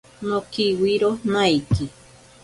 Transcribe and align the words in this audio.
Nokiwiro 0.27 1.11
naiki. 1.31 1.85